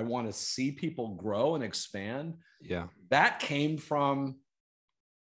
[0.00, 2.34] I want to see people grow and expand.
[2.62, 2.86] Yeah.
[3.10, 4.36] That came from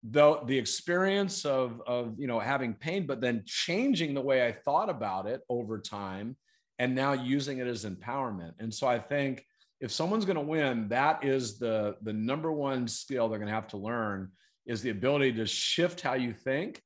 [0.03, 4.51] the the experience of of you know having pain but then changing the way I
[4.51, 6.35] thought about it over time
[6.79, 8.53] and now using it as empowerment.
[8.59, 9.45] And so I think
[9.79, 13.55] if someone's going to win, that is the the number one skill they're going to
[13.55, 14.31] have to learn
[14.65, 16.81] is the ability to shift how you think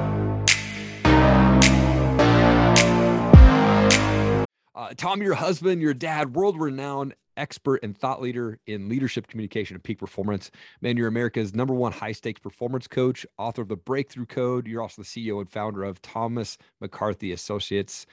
[4.83, 9.77] Uh, Tom, your husband, your dad, world renowned expert and thought leader in leadership communication
[9.77, 10.50] and peak performance.
[10.80, 14.66] Man, you're America's number one high stakes performance coach, author of the Breakthrough Code.
[14.66, 18.06] You're also the CEO and founder of Thomas McCarthy Associates,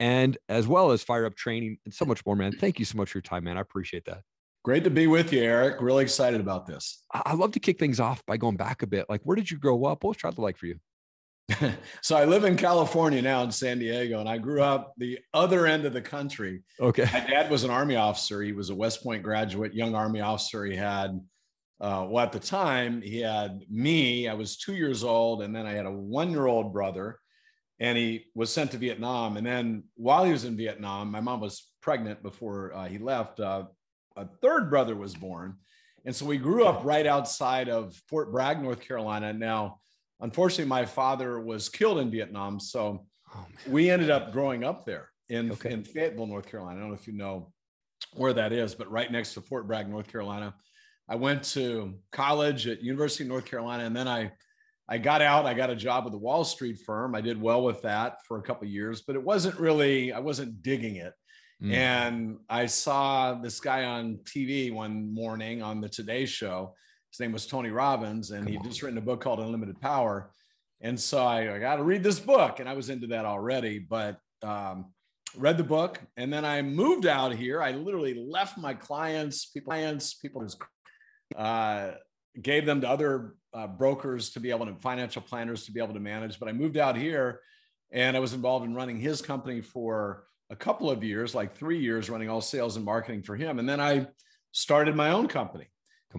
[0.00, 2.50] and as well as Fire Up Training and so much more, man.
[2.50, 3.56] Thank you so much for your time, man.
[3.56, 4.22] I appreciate that.
[4.64, 5.80] Great to be with you, Erik.
[5.80, 7.00] Really excited about this.
[7.12, 9.06] I love to kick things off by going back a bit.
[9.08, 10.02] Like, where did you grow up?
[10.02, 10.80] What was childhood like for you?
[12.02, 15.66] so I live in California now in San Diego, and I grew up the other
[15.66, 16.62] end of the country.
[16.78, 17.08] Okay.
[17.12, 18.42] My dad was an Army officer.
[18.42, 20.64] He was a West Point graduate, young Army officer.
[20.64, 21.18] He had,
[21.80, 24.28] uh, well, at the time, he had me.
[24.28, 27.18] I was two years old, and then I had a one year old brother,
[27.80, 29.36] and he was sent to Vietnam.
[29.38, 33.40] And then while he was in Vietnam, my mom was pregnant before uh, he left.
[33.40, 33.64] Uh,
[34.16, 35.56] a third brother was born.
[36.04, 39.32] And so we grew up right outside of Fort Bragg, North Carolina.
[39.32, 39.78] Now,
[40.20, 42.60] unfortunately, my father was killed in Vietnam.
[42.60, 45.72] So oh, we ended up growing up there in, okay.
[45.72, 46.78] in Fayetteville, North Carolina.
[46.78, 47.52] I don't know if you know
[48.14, 50.54] where that is, but right next to Fort Bragg, North Carolina.
[51.08, 54.32] I went to college at University of North Carolina, and then I
[54.88, 55.44] I got out.
[55.44, 57.14] I got a job with a Wall Street firm.
[57.14, 60.12] I did well with that for a couple years, but it wasn't really.
[60.12, 61.12] I wasn't digging it.
[61.62, 61.72] Mm.
[61.72, 66.74] And I saw this guy on TV one morning on the Today Show.
[67.10, 70.30] His name was Tony Robbins, and he'd just written a book called Unlimited Power.
[70.80, 73.78] And so I, I got to read this book, and I was into that already,
[73.78, 74.92] but um,
[75.36, 77.62] read the book, and then I moved out here.
[77.62, 80.46] I literally left my clients, people, clients, people,
[81.36, 81.92] uh,
[82.40, 85.94] gave them to other uh, brokers to be able to, financial planners to be able
[85.94, 86.38] to manage.
[86.38, 87.40] But I moved out here,
[87.90, 91.78] and I was involved in running his company for a couple of years, like three
[91.78, 93.58] years, running all sales and marketing for him.
[93.58, 94.06] And then I
[94.52, 95.66] started my own company.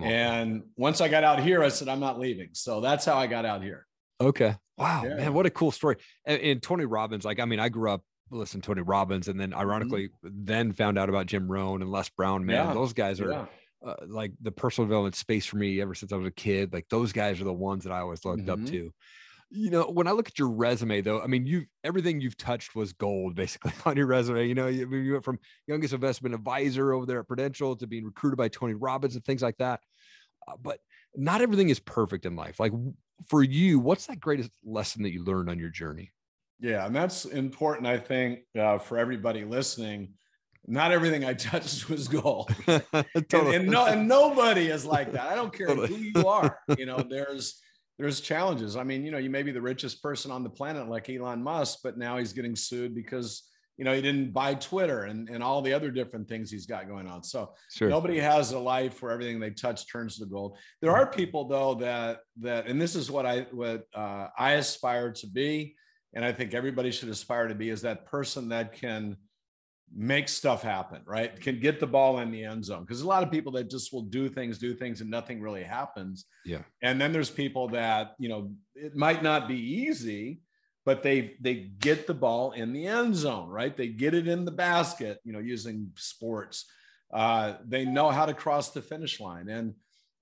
[0.02, 2.50] And once I got out here, I said, I'm not leaving.
[2.54, 3.86] So that's how I got out here.
[4.22, 4.56] Okay.
[4.78, 5.16] Wow, yeah.
[5.16, 5.98] man, what a cool story.
[6.26, 8.02] And, and, Tony Robbins, like, I mean, I grew up
[8.32, 10.30] listening to Tony Robbins and then ironically mm-hmm.
[10.32, 12.46] then found out about Jim Rohn and Les Brown.
[12.46, 12.74] Man, yeah.
[12.74, 13.46] those guys are yeah.
[13.86, 16.72] uh, like the personal development space for me ever since I was a kid.
[16.72, 18.64] Like those guys are the ones that I always looked mm-hmm.
[18.64, 18.94] up to
[19.52, 22.76] you know when i look at your resume though i mean you everything you've touched
[22.76, 26.94] was gold basically on your resume you know you, you, went from youngest investment advisor
[26.94, 29.80] over there at prudential to being recruited by tony robbins and things like that
[30.48, 30.80] uh, but
[31.16, 32.72] not everything is perfect in life like
[33.28, 36.12] for you what's that greatest lesson that you learned on your journey
[36.60, 40.14] yeah and that's important i think uh, for everybody listening
[40.68, 42.54] not everything I touched was gold.
[42.68, 43.56] totally.
[43.56, 45.28] and, and, no, and nobody is like that.
[45.28, 45.88] I don't care totally.
[45.88, 46.60] who you are.
[46.78, 47.60] You know, there's
[48.00, 48.78] there's challenges.
[48.78, 51.44] I mean, you know, you may be the richest person on the planet like Elon
[51.44, 53.44] Musk, but now he's getting sued because
[53.78, 56.88] you know he didn't buy Twitter and, and all the other different things he's got
[56.88, 57.24] going on.
[57.24, 57.90] So sure.
[57.90, 60.58] nobody has a life where everything they touch turns to gold.
[60.82, 65.12] There are people though that that and this is what I what uh, I aspire
[65.12, 65.76] to be,
[66.14, 69.18] and I think everybody should aspire to be is that person that can
[69.96, 71.40] make stuff happen, right?
[71.40, 72.82] Can get the ball in the end zone.
[72.82, 75.64] Because a lot of people that just will do things, do things, and nothing really
[75.64, 76.26] happens.
[76.46, 76.62] Yeah.
[76.82, 80.42] And then there's people that, you know, it might not be easy,
[80.86, 83.76] but they they get the ball in the end zone, right?
[83.76, 86.66] They get it in the basket, you know, using sports.
[87.14, 89.50] Uh, they know how to cross the finish line.
[89.50, 89.74] And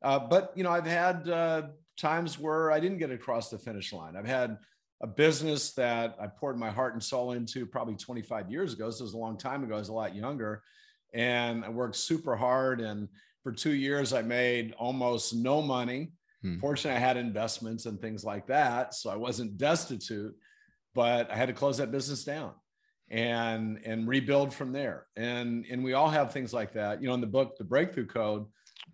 [0.04, 1.62] Uh, but you know, I've had uh,
[1.98, 4.16] times where I didn't get across the finish line.
[4.16, 4.58] I've had
[5.02, 8.88] a business that I poured my heart and soul into probably 25 years ago.
[8.88, 9.76] This was a long time ago.
[9.76, 10.64] I was a lot younger,
[11.14, 12.82] and I worked super hard.
[12.82, 13.08] And
[13.44, 16.14] for two years, I made almost no money.
[16.42, 16.60] Hmm.
[16.60, 20.36] Fortunately, I had investments and things like that, so I wasn't destitute.
[20.96, 22.54] But I had to close that business down
[23.10, 25.06] and and rebuild from there.
[25.16, 27.02] And and we all have things like that.
[27.02, 28.46] You know, in the book, The Breakthrough Code,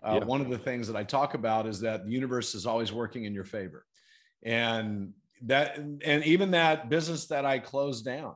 [0.05, 0.25] uh, yeah.
[0.25, 3.23] one of the things that I talk about is that the universe is always working
[3.23, 3.85] in your favor,
[4.43, 5.13] and
[5.45, 8.35] that and even that business that I closed down,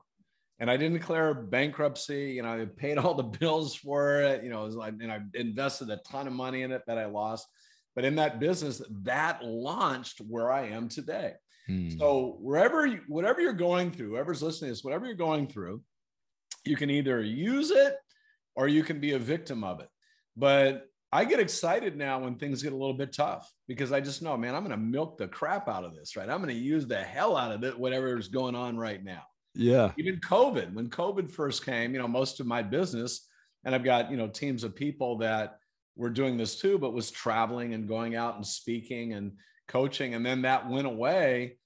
[0.59, 2.31] and I didn't declare bankruptcy.
[2.31, 4.43] You know, I paid all the bills for it.
[4.43, 7.47] You know, and I invested a ton of money in it that I lost.
[7.95, 11.33] But in that business, that launched where I am today.
[11.65, 11.89] Hmm.
[11.97, 15.81] So wherever, you, whatever you're going through, whoever's listening to this, whatever you're going through,
[16.63, 17.95] you can either use it
[18.55, 19.89] or you can be a victim of it.
[20.35, 20.85] But
[21.17, 24.37] I get excited now when things get a little bit tough because I just know,
[24.37, 26.29] man, I'm going to milk the crap out of this, right?
[26.29, 29.23] I'm going to use the hell out of it, whatever is going on right now.
[29.55, 29.93] Yeah.
[29.97, 33.27] Even COVID, when COVID first came, you know, most of my business,
[33.65, 35.57] and I've got, you know, teams of people that
[35.95, 39.31] were doing this too, but was traveling and going out and speaking and
[39.67, 40.13] coaching.
[40.13, 41.57] And then that went away.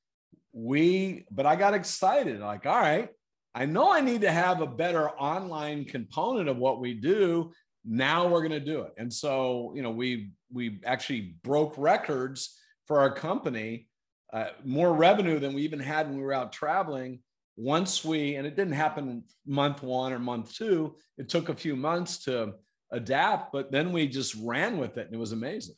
[0.53, 3.09] We, but I got excited like, all right,
[3.53, 7.51] I know I need to have a better online component of what we do
[7.85, 8.93] now we're going to do it.
[8.97, 12.57] And so you know we we actually broke records
[12.87, 13.87] for our company
[14.33, 17.19] uh, more revenue than we even had when we were out traveling.
[17.57, 21.75] Once we and it didn't happen month one or month two it took a few
[21.75, 22.53] months to
[22.91, 25.75] adapt but then we just ran with it and it was amazing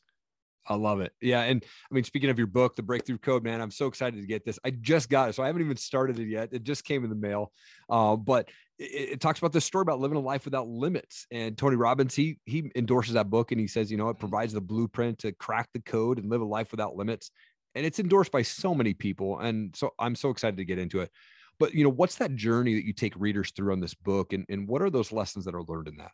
[0.68, 1.12] I love it.
[1.21, 1.42] Yeah.
[1.42, 4.27] And I mean, speaking of your book, The Breakthrough Code, man, I'm so excited to
[4.27, 4.60] get this.
[4.63, 5.33] I just got it.
[5.33, 6.50] So I haven't even started it yet.
[6.54, 7.51] It just came in the mail.
[7.89, 8.50] Uh, but
[8.80, 11.27] it, it, talks about this story about living a life without limits.
[11.31, 14.54] And Tony Robbins, he he endorses that book and he says, you know, it provides
[14.54, 17.31] the blueprint to crack the code and live a life without limits.
[17.75, 19.39] And it's endorsed by so many people.
[19.39, 21.12] And so I'm so excited to get into it.
[21.60, 24.33] But you know, what's that journey that you take readers through on this book?
[24.33, 26.12] And, and what are those lessons that are learned in that?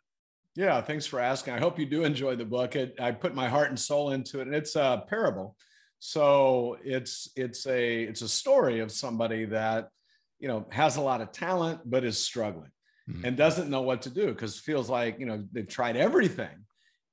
[0.56, 1.54] Yeah, thanks for asking.
[1.54, 2.74] I hope you do enjoy the book.
[2.74, 5.56] It, I put my heart and soul into it, and it's a parable.
[6.00, 9.90] So it's it's a it's a story of somebody that
[10.38, 12.70] you know has a lot of talent but is struggling
[13.08, 13.24] mm-hmm.
[13.24, 16.64] and doesn't know what to do because feels like you know they've tried everything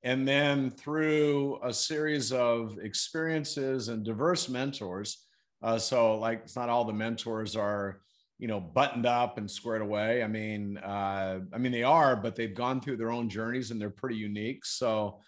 [0.02, 5.26] and then through a series of experiences and diverse mentors
[5.62, 8.00] uh, so like it's not all the mentors are
[8.38, 10.22] you know buttoned up and squared away.
[10.22, 13.80] I mean uh, i mean they are but they've gone through their own journeys and
[13.80, 14.64] they're pretty unique.
[14.64, 15.20] So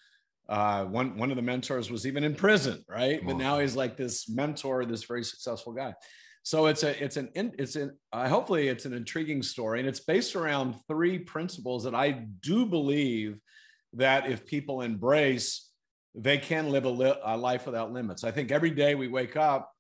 [0.49, 3.21] uh, one one of the mentors was even in prison right?
[3.25, 5.95] But now he's like this mentor this very successful guy.
[6.43, 10.01] So it's a it's an it's an uh, hopefully it's an intriguing story and it's
[10.01, 12.11] based around three principles that i
[12.41, 13.39] do believe
[13.93, 15.71] that if people embrace
[16.15, 18.25] they can live a, li- a life without limits.
[18.25, 19.73] I think every day we wake up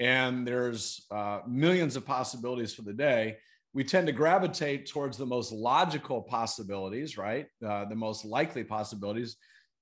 [0.00, 3.36] and there's uh, millions of possibilities for the day,
[3.74, 7.46] we tend to gravitate towards the most logical possibilities, right?
[7.64, 9.36] Uh, the most likely possibilities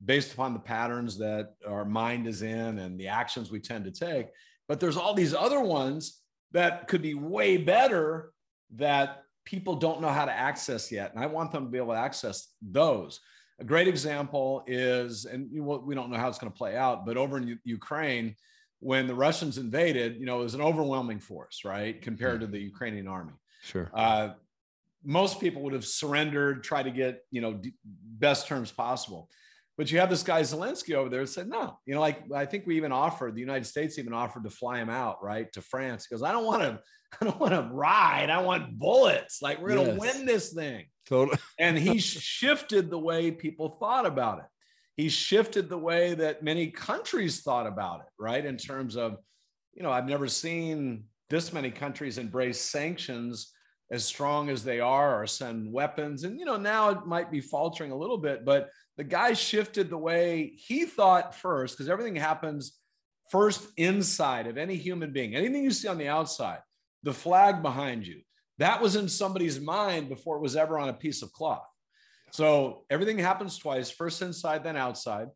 [0.05, 3.91] based upon the patterns that our mind is in and the actions we tend to
[3.91, 4.27] take.
[4.67, 6.21] But there's all these other ones
[6.53, 8.33] that could be way better
[8.77, 11.15] that people don't know how to access yet.
[11.15, 13.21] And I want them to be able to access those.
[13.61, 17.17] A great example is, and we don't know how it's going to play out, but
[17.17, 18.37] over in U- Ukraine,
[18.81, 22.59] when the Russians invaded, you know, it was an overwhelming force, right, compared to the
[22.59, 23.33] Ukrainian army.
[23.63, 23.91] Sure.
[23.93, 24.31] Uh,
[25.05, 29.29] most people would have surrendered, try to get, you know, d- best terms possible.
[29.77, 32.67] But you have this guy Zelensky over there said, no, you know, like I think
[32.67, 36.07] we even offered, the United States even offered to fly him out, right, to France.
[36.07, 36.81] Because I don't want to,
[37.21, 38.29] I don't want to ride.
[38.29, 39.41] I want bullets.
[39.41, 40.15] Like we're going to yes.
[40.17, 40.87] win this thing.
[41.07, 41.39] Totally.
[41.59, 44.45] and he shifted the way people thought about it
[44.99, 48.45] he's shifted the way that many countries thought about it, right?
[48.45, 49.17] In terms of,
[49.73, 53.53] you know, I've never seen this many countries embrace sanctions
[53.93, 56.25] as strong as they are or send weapons.
[56.25, 59.89] And, you know, now it might be faltering a little bit, but the guy shifted
[59.89, 62.79] the way he thought first, because everything happens
[63.31, 65.37] first inside of any human being.
[65.37, 66.59] Anything you see on the outside,
[67.05, 68.21] the flag behind you,
[68.59, 71.65] that was in somebody's mind before it was ever on a piece of cloth.
[72.31, 75.29] So everything happens twice, first inside, then outside.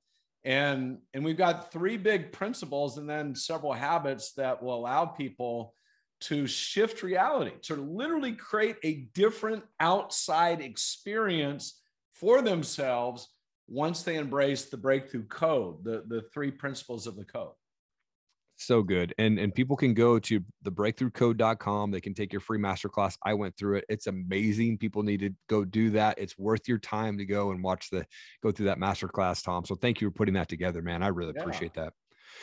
[0.44, 5.74] And, and we've got three big principles and then several habits that will allow people
[6.22, 11.80] to shift reality, to literally create a different outside experience
[12.14, 13.28] for themselves
[13.68, 17.52] once they embrace the breakthrough code, the, the three principles of the code.
[18.56, 19.14] So good.
[19.18, 21.90] And and people can go to thebreakthroughcode.com.
[21.90, 23.16] They can take your free masterclass.
[23.24, 23.84] I went through it.
[23.88, 24.78] It's amazing.
[24.78, 26.18] People need to go do that.
[26.18, 28.06] It's worth your time to go and watch the
[28.42, 29.64] go through that masterclass, Tom.
[29.64, 31.02] So thank you for putting that together, man.
[31.02, 31.42] I really yeah.
[31.42, 31.92] appreciate that.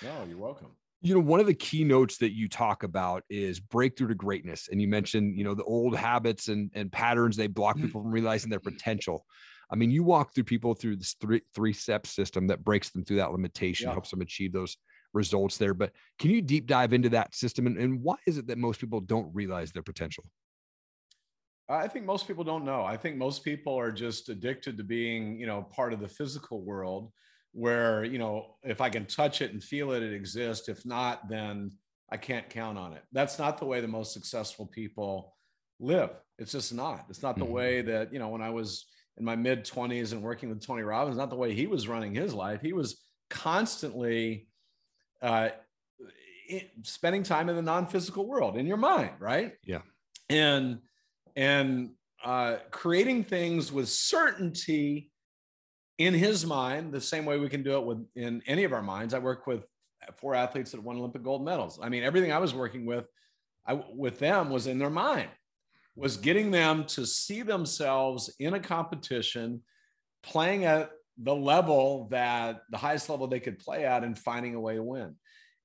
[0.03, 0.67] No, you're welcome.
[1.01, 4.67] You know, one of the keynotes that you talk about is breakthrough to greatness.
[4.69, 7.83] And you mentioned, you know, the old habits and, and patterns they block mm.
[7.83, 9.25] people from realizing their potential.
[9.71, 13.05] I mean, you walk through people through this three three step system that breaks them
[13.05, 13.93] through that limitation, yeah.
[13.93, 14.75] helps them achieve those
[15.13, 15.73] results there.
[15.73, 18.79] But can you deep dive into that system and, and why is it that most
[18.79, 20.25] people don't realize their potential?
[21.69, 22.83] I think most people don't know.
[22.83, 26.63] I think most people are just addicted to being, you know, part of the physical
[26.63, 27.11] world
[27.51, 30.67] where, you know, if I can touch it and feel it, it exists.
[30.67, 31.71] If not, then
[32.11, 33.03] I can't count on it.
[33.11, 35.35] That's not the way the most successful people
[35.79, 36.09] live.
[36.39, 37.05] It's just not.
[37.09, 37.53] It's not the mm-hmm.
[37.53, 38.85] way that, you know, when I was
[39.17, 42.15] in my mid 20s and working with Tony Robbins, not the way he was running
[42.15, 42.61] his life.
[42.61, 44.47] He was constantly
[45.21, 45.49] uh,
[46.83, 49.53] spending time in the non-physical world in your mind, right?
[49.65, 49.81] Yeah.
[50.29, 50.79] And
[51.35, 51.91] and
[52.23, 55.11] uh, creating things with certainty
[55.97, 58.81] in his mind, the same way we can do it with in any of our
[58.81, 59.13] minds.
[59.13, 59.65] I work with
[60.17, 61.79] four athletes that won Olympic gold medals.
[61.81, 63.05] I mean, everything I was working with,
[63.65, 65.29] I, with them was in their mind,
[65.95, 69.61] was getting them to see themselves in a competition,
[70.23, 74.59] playing at the level that the highest level they could play at and finding a
[74.59, 75.15] way to win.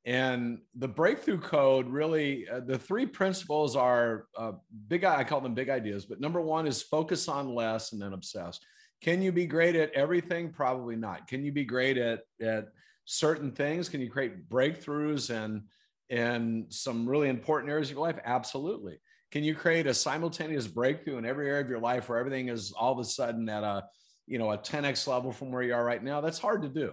[0.06, 4.52] And the breakthrough code really, uh, the three principles are uh,
[4.88, 8.12] big, I call them big ideas, but number one is focus on less and then
[8.12, 8.60] obsess.
[9.00, 10.50] Can you be great at everything?
[10.50, 11.26] Probably not.
[11.26, 12.68] Can you be great at, at
[13.06, 13.88] certain things?
[13.88, 15.62] Can you create breakthroughs and,
[16.10, 18.18] and some really important areas of your life?
[18.24, 18.98] Absolutely.
[19.30, 22.72] Can you create a simultaneous breakthrough in every area of your life where everything is
[22.72, 23.84] all of a sudden at a
[24.26, 26.92] you know a 10x level from where you are right now that's hard to do.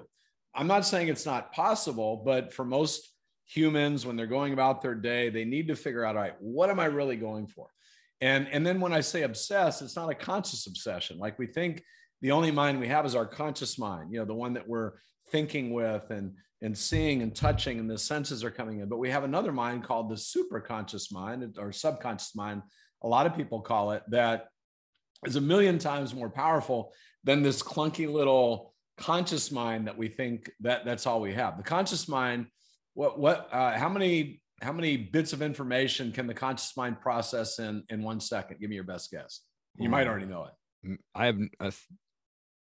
[0.53, 3.13] I'm not saying it's not possible but for most
[3.45, 6.69] humans when they're going about their day they need to figure out all right what
[6.69, 7.67] am i really going for?
[8.19, 11.17] And and then when i say obsess it's not a conscious obsession.
[11.17, 11.83] Like we think
[12.21, 14.93] the only mind we have is our conscious mind you know the one that we're
[15.29, 16.33] thinking with and
[16.63, 18.87] and seeing and touching and the senses are coming in.
[18.87, 22.61] But we have another mind called the superconscious mind or subconscious mind
[23.03, 24.47] a lot of people call it that
[25.25, 26.93] is a million times more powerful
[27.23, 31.57] than this clunky little conscious mind that we think that that's all we have.
[31.57, 32.47] The conscious mind,
[32.93, 37.59] what what uh, how many how many bits of information can the conscious mind process
[37.59, 38.59] in in one second?
[38.59, 39.41] Give me your best guess.
[39.77, 40.87] You might already know it.
[40.87, 41.73] Mm, I have a,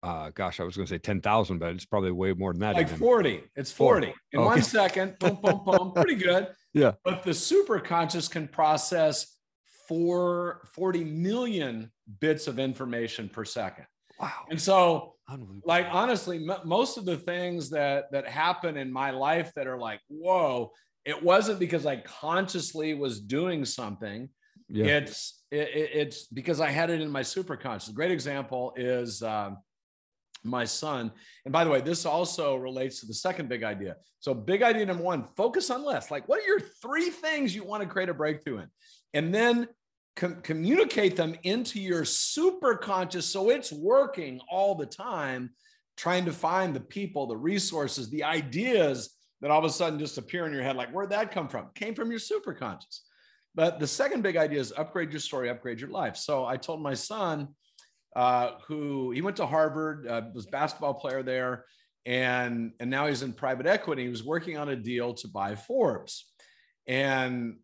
[0.03, 2.75] uh, gosh, I was going to say 10,000, but it's probably way more than that.
[2.75, 2.99] Like even.
[2.99, 3.45] 40.
[3.57, 4.19] It's 40 40.
[4.33, 4.47] in okay.
[4.47, 5.19] one second.
[5.19, 5.93] Boom, boom, boom.
[5.97, 6.49] Pretty good.
[6.75, 6.93] Yeah.
[7.05, 9.38] But the super conscious can process
[9.88, 13.87] four, 40 million bits of information per second.
[14.20, 14.46] Wow.
[14.50, 15.14] And so,
[15.64, 19.78] like, honestly, m- most of the things that that happen in my life that are
[19.78, 20.72] like, whoa,
[21.04, 24.28] it wasn't because I consciously was doing something.
[24.68, 24.87] Yeah.
[24.87, 27.94] It's it, it's because I had it in my superconscious.
[27.94, 29.58] Great example is um,
[30.44, 31.12] my son.
[31.44, 33.96] And by the way, this also relates to the second big idea.
[34.20, 36.10] So, big idea number one: focus on less.
[36.10, 38.68] Like, what are your three things you want to create a breakthrough in?
[39.14, 39.68] And then
[40.17, 45.50] com- communicate them into your super conscious so it's working all the time
[45.97, 50.19] trying to find the people the resources the ideas that all of a sudden just
[50.19, 51.69] appear in your head like where'd that come from?
[51.75, 53.05] Came from your super conscious
[53.55, 56.17] but the second big idea is upgrade your story upgrade your life.
[56.17, 57.49] So i told my son
[58.17, 61.65] uh, who he went to harvard uh, was basketball player there
[62.09, 64.05] and and now he's in private equity.
[64.05, 66.25] He was working on a deal to buy forbes.
[66.87, 67.59] And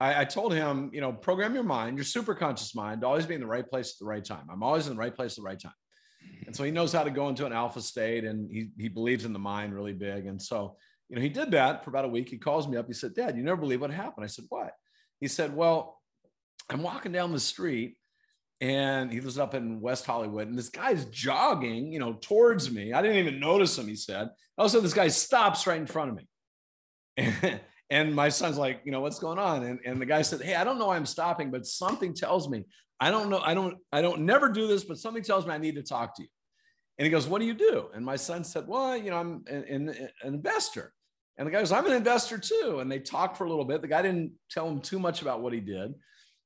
[0.00, 3.34] I, I, told him, you know, program your mind, your super conscious mind, always be
[3.34, 4.46] in the right place at the right time.
[4.50, 5.72] I'm always in the right place at the right time.
[6.46, 9.24] And so he knows how to go into an alpha state and he, he believes
[9.24, 10.26] in the mind really big.
[10.26, 10.76] And so,
[11.08, 12.28] you know, he did that for about a week.
[12.28, 12.86] He calls me up.
[12.86, 14.24] He said, Dad, you never believe what happened.
[14.24, 14.72] I said, What?
[15.20, 16.00] He said, Well,
[16.70, 17.96] I'm walking down the street
[18.60, 20.48] and he lives up in West Hollywood.
[20.48, 22.92] And this guy's jogging, you know, towards me.
[22.92, 24.28] I didn't even notice him, he said.
[24.56, 27.60] Also, this guy stops right in front of me.
[28.14, 29.64] my son's like, you know, what's going on?
[29.64, 32.48] And, and the guy said, Hey, I don't know why I'm stopping, but something tells
[32.48, 32.64] me,
[33.00, 35.58] I don't know, I don't, I don't never do this, but something tells me I
[35.58, 36.28] need to talk to you.
[36.98, 37.86] And he goes, What do you do?
[37.94, 40.92] And my son said, Well, you know, I'm an, an, an investor.
[41.38, 42.80] And the guy goes, I'm an investor too.
[42.80, 43.80] And they talked for a little bit.
[43.80, 45.94] The guy didn't tell him too much about what he did,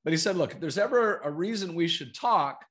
[0.05, 2.65] but he said, Look, if there's ever a reason we should talk,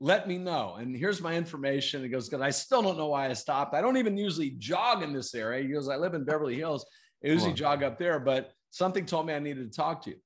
[0.00, 0.76] let me know.
[0.78, 2.02] And here's my information.
[2.02, 3.74] He goes, Because I still don't know why I stopped.
[3.74, 5.62] I don't even usually jog in this area.
[5.62, 6.86] He goes, I live in Beverly Hills.
[7.24, 7.56] I usually wow.
[7.56, 10.16] jog up there, but something told me I needed to talk to you.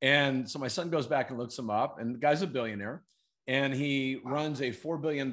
[0.00, 3.02] And so my son goes back and looks him up, and the guy's a billionaire,
[3.46, 5.32] and he runs a $4 billion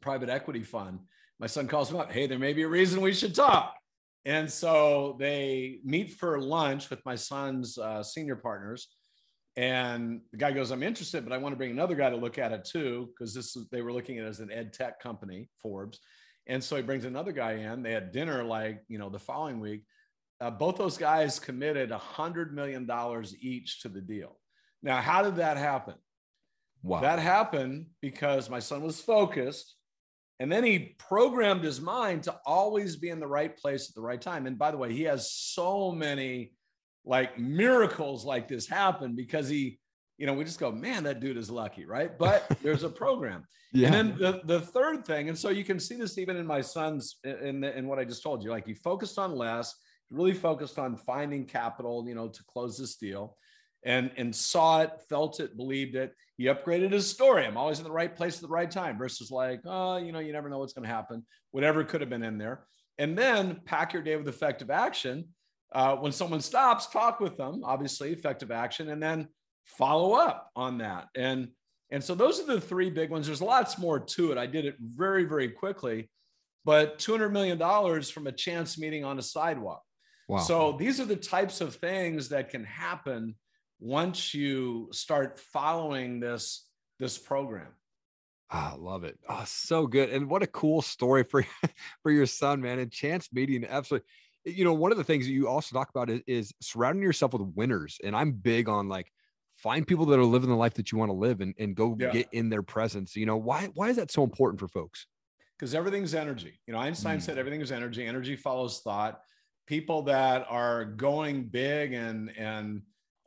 [0.00, 1.00] private equity fund.
[1.38, 3.74] My son calls him up, hey, there may be a reason we should talk.
[4.24, 8.88] And so they meet for lunch with my son's uh, senior partners.
[9.56, 12.38] And the guy goes, I'm interested, but I want to bring another guy to look
[12.38, 15.00] at it too, because this is, they were looking at it as an ed tech
[15.00, 16.00] company, Forbes.
[16.46, 17.82] And so he brings another guy in.
[17.82, 19.82] They had dinner like, you know, the following week.
[20.40, 22.88] Uh, both those guys committed a $100 million
[23.40, 24.38] each to the deal.
[24.82, 25.94] Now, how did that happen?
[26.82, 27.00] Wow.
[27.00, 29.76] That happened because my son was focused
[30.38, 34.02] and then he programmed his mind to always be in the right place at the
[34.02, 34.46] right time.
[34.46, 36.52] And by the way, he has so many
[37.04, 39.78] like miracles like this happen because he,
[40.18, 42.16] you know, we just go, man, that dude is lucky, right?
[42.18, 43.44] But there's a program.
[43.72, 43.92] yeah.
[43.92, 46.60] And then the, the third thing, and so you can see this even in my
[46.60, 49.74] son's in, in what I just told you, like he focused on less,
[50.10, 53.36] really focused on finding capital, you know, to close this deal
[53.84, 56.14] and and saw it, felt it, believed it.
[56.36, 57.46] He upgraded his story.
[57.46, 60.18] I'm always in the right place at the right time versus like, oh, you know,
[60.18, 61.24] you never know what's going to happen.
[61.52, 62.66] Whatever could have been in there.
[62.98, 65.28] And then pack your day with effective action.
[65.72, 69.28] Uh, when someone stops, talk with them, obviously, effective action, and then
[69.66, 71.08] follow up on that.
[71.14, 71.48] And
[71.90, 73.26] and so those are the three big ones.
[73.26, 74.38] There's lots more to it.
[74.38, 76.10] I did it very, very quickly,
[76.64, 79.82] but $200 million from a chance meeting on a sidewalk.
[80.28, 80.38] Wow.
[80.38, 83.36] So these are the types of things that can happen
[83.78, 86.66] once you start following this
[86.98, 87.68] this program.
[88.50, 89.18] Oh, I love it.
[89.28, 90.10] Oh, so good.
[90.10, 91.44] And what a cool story for
[92.02, 92.78] for your son, man.
[92.78, 94.08] And chance meeting, absolutely.
[94.44, 97.32] You know, one of the things that you also talk about is, is surrounding yourself
[97.32, 97.98] with winners.
[98.02, 99.12] And I'm big on like
[99.66, 101.96] find people that are living the life that you want to live and, and go
[101.98, 102.12] yeah.
[102.12, 103.16] get in their presence.
[103.16, 105.06] You know, why why is that so important for folks?
[105.58, 106.60] Because everything's energy.
[106.68, 107.22] You know, Einstein mm.
[107.22, 108.06] said everything is energy.
[108.06, 109.20] Energy follows thought.
[109.66, 112.82] People that are going big and and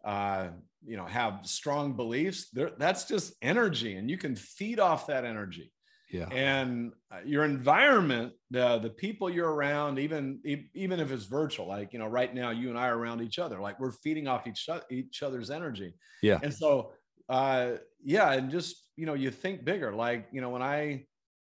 [0.06, 0.48] uh,
[0.86, 5.74] you know have strong beliefs that's just energy and you can feed off that energy
[6.12, 10.40] yeah and uh, your environment the the people you're around even
[10.74, 13.40] even if it's virtual like you know right now you and i are around each
[13.40, 16.92] other like we're feeding off each each other's energy yeah and so
[17.30, 17.72] uh
[18.04, 21.04] yeah and just you know you think bigger like you know when i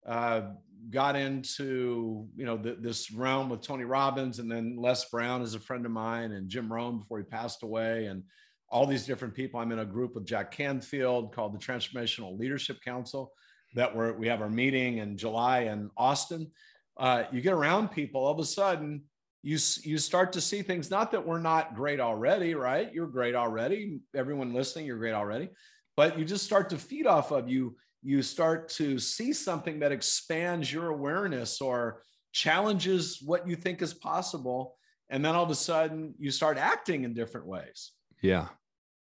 [0.06, 0.42] uh
[0.90, 5.54] got into you know the, this realm with Tony Robbins, and then Les Brown is
[5.54, 8.24] a friend of mine, and Jim Rohn before he passed away, and
[8.70, 9.60] all these different people.
[9.60, 13.32] I'm in a group with Jack Canfield called the Transformational Leadership Council.
[13.76, 16.52] That we're, we have our meeting in July in Austin.
[16.98, 19.04] Uh, you get around people, all of a sudden
[19.44, 20.92] you you start to see things.
[20.92, 22.94] Not that we're not great already, right?
[22.94, 24.00] You're great already.
[24.16, 25.50] Everyone listening, you're great already.
[25.98, 29.92] But you just start to feed off of you you start to see something that
[29.92, 34.76] expands your awareness or challenges what you think is possible
[35.10, 38.48] and then all of a sudden you start acting in different ways yeah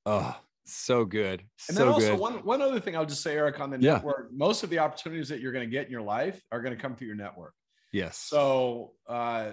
[0.05, 2.19] oh so good and then also good.
[2.19, 3.95] one one other thing i'll just say erik on the yeah.
[3.95, 6.75] network most of the opportunities that you're going to get in your life are going
[6.75, 7.53] to come through your network
[7.93, 9.53] yes so uh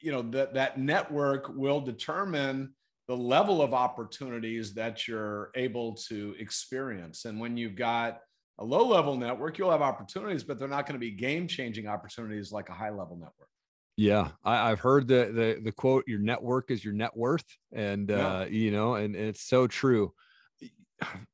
[0.00, 2.72] you know that that network will determine
[3.08, 8.20] the level of opportunities that you're able to experience and when you've got
[8.58, 11.86] a low level network, you'll have opportunities, but they're not going to be game changing
[11.86, 13.48] opportunities like a high level network.
[13.96, 18.08] Yeah, I, have heard the, the the quote: "Your network is your net worth," and
[18.08, 18.38] yeah.
[18.38, 20.12] uh, you know, and, and it's so true.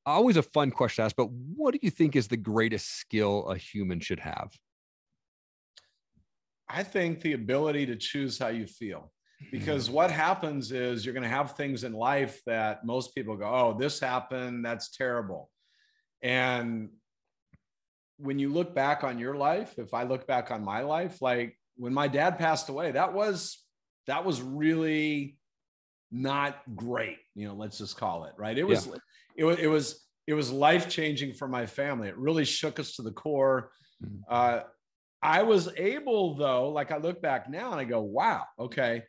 [0.07, 3.49] Always a fun question to ask, but what do you think is the greatest skill
[3.49, 4.53] a human should have?
[6.69, 9.13] I think the ability to choose how you feel.
[9.51, 13.45] Because what happens is you're going to have things in life that most people go,
[13.45, 14.65] "Oh, this happened.
[14.65, 15.51] That's terrible."
[16.23, 16.91] And
[18.17, 21.59] when you look back on your life, if I look back on my life, like
[21.77, 23.63] when my dad passed away, that was
[24.07, 25.37] that was really
[26.11, 27.19] not great.
[27.35, 28.57] You know, let's just call it right.
[28.57, 28.95] It was yeah.
[29.37, 32.09] It was it was it was life changing for my family.
[32.09, 33.71] It really shook us to the core.
[34.05, 34.23] Mm-hmm.
[34.29, 34.61] Uh,
[35.23, 39.05] I was able though, like I look back now and I go, wow, okay,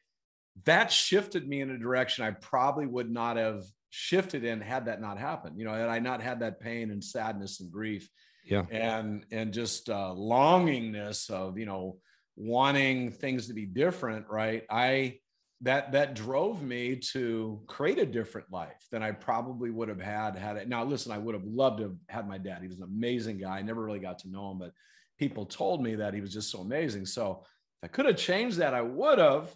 [0.63, 5.01] that shifted me in a direction I probably would not have shifted in had that
[5.01, 5.57] not happened.
[5.57, 8.09] You know, had I not had that pain and sadness and grief
[8.45, 11.97] yeah and and just uh, longingness of you know
[12.35, 15.17] wanting things to be different right i
[15.65, 20.37] that that drove me to create a different life than i probably would have had
[20.37, 22.77] had it now listen i would have loved to have had my dad he was
[22.77, 24.71] an amazing guy i never really got to know him but
[25.17, 28.57] people told me that he was just so amazing so if i could have changed
[28.57, 29.53] that i would have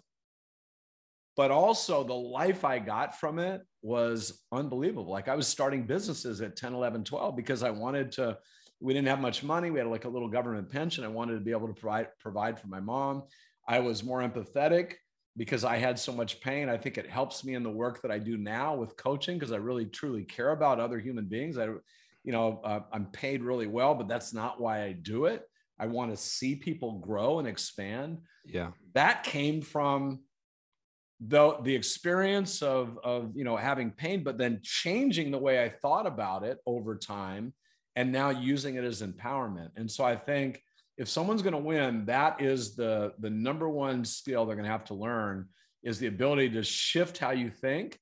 [1.36, 6.40] but also the life i got from it was unbelievable like i was starting businesses
[6.40, 8.36] at 10 11 12 because i wanted to
[8.82, 9.70] we didn't have much money.
[9.70, 11.04] We had like a little government pension.
[11.04, 13.24] I wanted to be able to provide provide for my mom.
[13.68, 14.94] I was more empathetic
[15.36, 16.68] because I had so much pain.
[16.68, 19.52] I think it helps me in the work that I do now with coaching because
[19.52, 21.56] I really truly care about other human beings.
[21.56, 21.66] I,
[22.24, 25.48] you know, uh, I'm paid really well, but that's not why I do it.
[25.78, 28.18] I want to see people grow and expand.
[28.44, 28.72] Yeah.
[28.94, 30.20] That came from
[31.20, 35.68] the the experience of of you know having pain but then changing the way i
[35.68, 37.52] thought about it over time
[37.94, 40.62] and now using it as empowerment and so i think
[41.00, 44.70] if someone's going to win that is the the number one skill they're going to
[44.70, 45.48] have to learn
[45.82, 47.98] is the ability to shift how you think.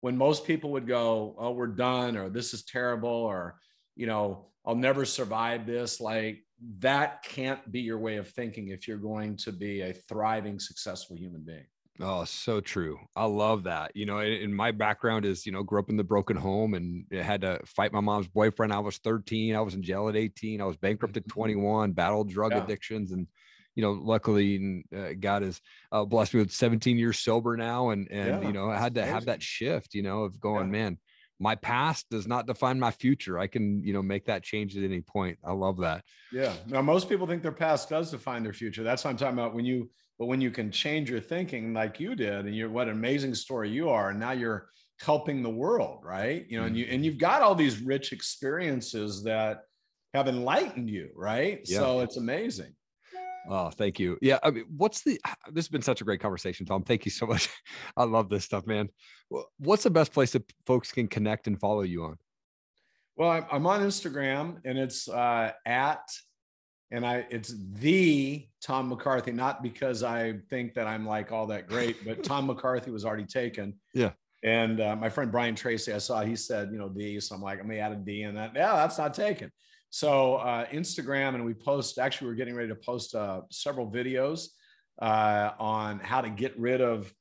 [0.00, 3.60] When most people would go oh we're done or this is terrible or
[3.94, 6.42] you know i'll never survive this like
[6.78, 11.18] that can't be your way of thinking if you're going to be a thriving successful
[11.18, 11.66] human being
[12.02, 12.98] Oh, so true.
[13.14, 13.92] I love that.
[13.94, 17.04] You know, and my background is, you know, grew up in the broken home and
[17.12, 18.72] had to fight my mom's boyfriend.
[18.72, 19.54] I was 13.
[19.54, 20.60] I was in jail at 18.
[20.60, 21.40] I was bankrupt at mm-hmm.
[21.40, 22.62] 21, battled drug yeah.
[22.62, 23.12] addictions.
[23.12, 23.26] And,
[23.74, 25.60] you know, luckily uh, God has
[25.92, 27.90] uh, blessed me with 17 years sober now.
[27.90, 30.66] And, and, yeah, you know, I had to have that shift, you know, of going,
[30.66, 30.80] yeah.
[30.80, 30.98] man,
[31.38, 33.38] my past does not define my future.
[33.38, 35.38] I can, you know, make that change at any point.
[35.42, 36.04] I love that.
[36.32, 36.52] Yeah.
[36.66, 38.82] Now, most people think their past does define their future.
[38.82, 39.54] That's what I'm talking about.
[39.54, 42.88] When you, but when you can change your thinking like you did, and you're what
[42.88, 44.68] an amazing story you are, and now you're
[45.00, 46.44] helping the world, right?
[46.46, 49.62] You know, and you and you've got all these rich experiences that
[50.12, 51.62] have enlightened you, right?
[51.64, 51.78] Yeah.
[51.78, 52.74] So it's amazing.
[53.48, 54.18] Oh, thank you.
[54.20, 54.38] Yeah.
[54.42, 55.18] I mean, what's the,
[55.52, 56.82] this has been such a great conversation, Tom.
[56.82, 57.48] Thank you so much.
[57.96, 58.90] I love this stuff, man.
[59.58, 62.18] What's the best place that folks can connect and follow you on?
[63.16, 66.02] Well, I'm on Instagram and it's uh, at,
[66.90, 71.68] and I, it's the Tom McCarthy, not because I think that I'm like all that
[71.68, 73.74] great, but Tom McCarthy was already taken.
[73.94, 74.10] Yeah.
[74.42, 77.20] And uh, my friend Brian Tracy, I saw he said, you know, D.
[77.20, 78.52] So I'm like, I'm gonna add a D in that.
[78.54, 79.52] Yeah, that's not taken.
[79.90, 81.98] So uh, Instagram, and we post.
[81.98, 84.48] Actually, we're getting ready to post uh, several videos
[85.02, 87.12] uh, on how to get rid of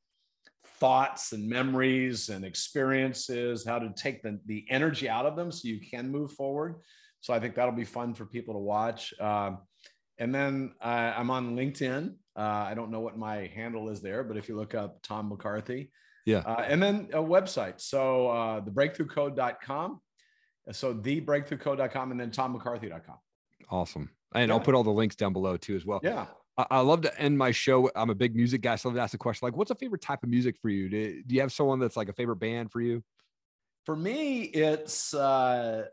[0.79, 5.67] thoughts and memories and experiences, how to take the, the energy out of them so
[5.67, 6.75] you can move forward.
[7.21, 9.13] So I think that'll be fun for people to watch.
[9.19, 9.51] Uh,
[10.17, 12.15] and then uh, I'm on LinkedIn.
[12.35, 15.29] Uh, I don't know what my handle is there, but if you look up Tom
[15.29, 15.91] McCarthy,
[16.25, 16.41] yeah.
[16.67, 17.81] and then a website.
[17.81, 19.99] So uh, thebreakthroughcode.com
[20.71, 23.17] so thebreakthroughcode.com and then tommccarthy.com.
[23.69, 24.09] Awesome.
[24.35, 24.53] And yeah.
[24.53, 25.99] I'll put all the links down below too as well.
[26.03, 26.27] Yeah.
[26.59, 27.89] I, I love to end my show.
[27.95, 28.75] I'm a big music guy.
[28.75, 30.69] So I love to ask the question like, what's a favorite type of music for
[30.69, 30.89] you?
[30.89, 33.01] Do, do you have someone that's like a favorite band for you?
[33.85, 35.85] For me, it's uh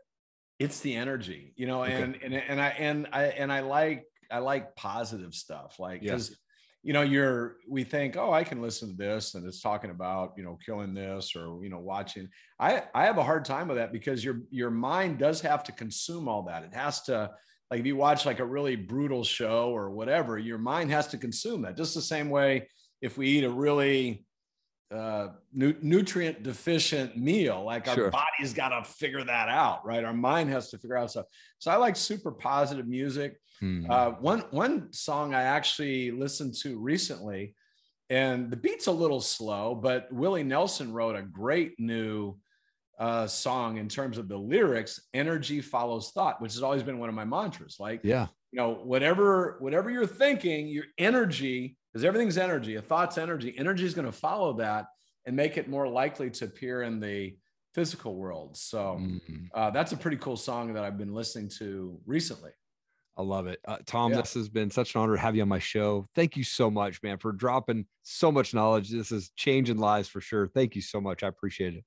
[0.59, 2.25] it's the energy, you know, and okay.
[2.25, 5.79] and and I and I and I like I like positive stuff.
[5.79, 6.37] Like because yes
[6.83, 10.31] you know you're we think oh i can listen to this and it's talking about
[10.37, 13.77] you know killing this or you know watching i i have a hard time with
[13.77, 17.29] that because your your mind does have to consume all that it has to
[17.69, 21.17] like if you watch like a really brutal show or whatever your mind has to
[21.17, 22.67] consume that just the same way
[23.01, 24.25] if we eat a really
[24.93, 27.63] uh, nu- nutrient deficient meal.
[27.63, 28.11] Like our sure.
[28.11, 30.03] body's got to figure that out, right?
[30.03, 31.25] Our mind has to figure out stuff.
[31.59, 33.37] So I like super positive music.
[33.61, 33.91] Mm-hmm.
[33.91, 37.55] Uh, one one song I actually listened to recently,
[38.09, 42.37] and the beat's a little slow, but Willie Nelson wrote a great new
[42.99, 44.99] uh, song in terms of the lyrics.
[45.13, 47.77] Energy follows thought, which has always been one of my mantras.
[47.79, 52.75] Like, yeah, you know, whatever whatever you're thinking, your energy because everything's energy.
[52.75, 53.55] A thought's energy.
[53.57, 54.87] Energy is going to follow that
[55.25, 57.35] and make it more likely to appear in the
[57.73, 58.55] physical world.
[58.55, 59.45] So mm-hmm.
[59.53, 62.51] uh, that's a pretty cool song that I've been listening to recently.
[63.17, 63.59] I love it.
[63.67, 64.21] Uh, Tom, yeah.
[64.21, 66.05] this has been such an honor to have you on my show.
[66.13, 68.89] Thank you so much, man, for dropping so much knowledge.
[68.91, 70.47] This is changing lives for sure.
[70.47, 71.23] Thank you so much.
[71.23, 71.83] I appreciate it.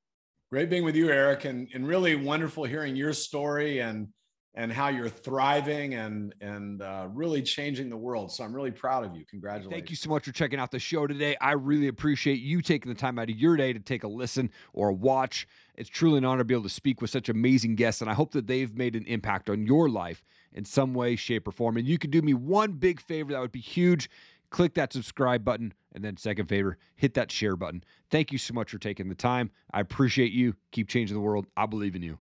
[0.51, 4.09] Great being with you, Erik, and, and really wonderful hearing your story and
[4.57, 8.33] and how you're thriving and and uh, really changing the world.
[8.33, 9.25] So I'm really proud of you.
[9.31, 9.73] Congratulations.
[9.73, 11.37] Thank you so much for checking out the show today.
[11.41, 14.51] I really appreciate you taking the time out of your day to take a listen
[14.73, 15.47] or a watch.
[15.77, 18.15] It's truly an honor to be able to speak with such amazing guests, and I
[18.15, 21.77] hope that they've made an impact on your life in some way, shape, or form.
[21.77, 24.11] And you could do me one big favor that would be huge.
[24.51, 27.85] Click that subscribe button, and then second favor, hit that share button.
[28.11, 29.51] Thank you so much for taking the time.
[29.73, 30.55] I appreciate you.
[30.73, 31.47] Keep changing the world.
[31.57, 32.19] I believe in you.